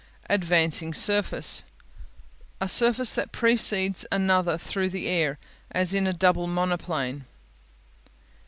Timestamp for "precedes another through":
3.31-4.89